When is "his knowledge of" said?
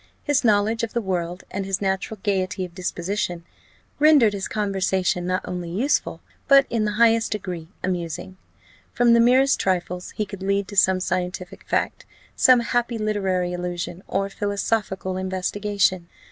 0.23-0.93